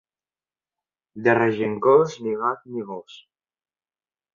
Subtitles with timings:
[1.29, 3.23] De Regencós, ni gat ni gos.